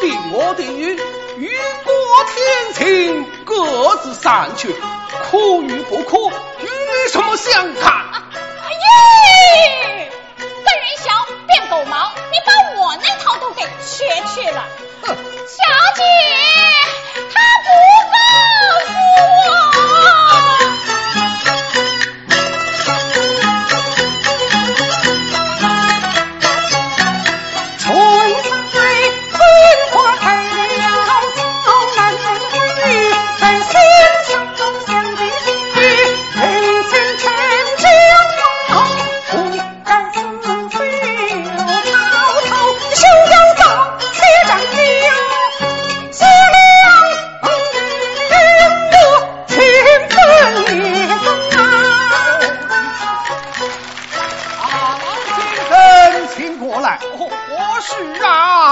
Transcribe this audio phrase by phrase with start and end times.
[0.00, 0.96] 定我的鱼，
[1.36, 1.50] 雨
[1.84, 1.92] 过
[2.24, 4.74] 天晴，各自散去，
[5.30, 7.84] 哭与不哭，与你什么相干？
[8.62, 9.89] 哎，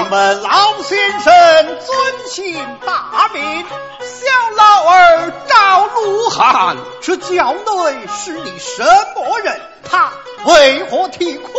[0.00, 0.04] 啊？
[0.04, 2.54] 请问老先生尊姓
[2.86, 3.64] 大名？
[4.00, 8.82] 小老儿赵鲁汉，这轿内是你什
[9.14, 9.60] 么人？
[9.88, 10.12] 他
[10.46, 11.50] 为何啼哭？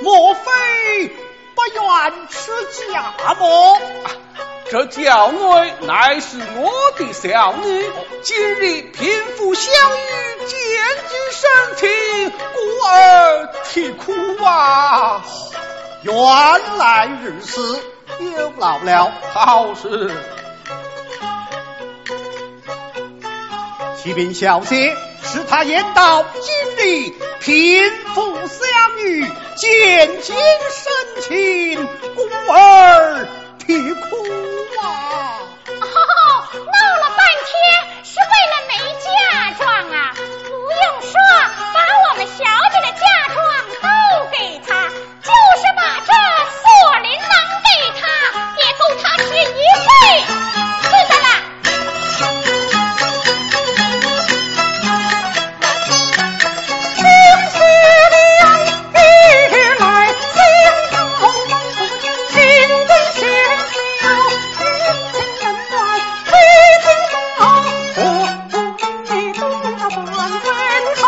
[0.00, 1.08] 莫非
[1.54, 2.50] 不愿吃
[2.90, 3.80] 家么？
[4.70, 7.90] 这轿内乃是我的小女，
[8.22, 15.22] 今日贫富相遇，见举生情，故而啼哭啊！
[16.04, 16.14] 原
[16.76, 17.82] 来如此，
[18.20, 19.10] 又老了。
[19.32, 20.10] 好事，
[23.96, 29.26] 启禀小姐，是他言道今日贫富相遇，
[29.56, 33.26] 见尽深情，故而
[33.58, 34.16] 啼哭
[34.82, 35.40] 啊！
[35.70, 35.82] 哦，
[36.52, 37.18] 闹了半
[69.94, 71.03] 东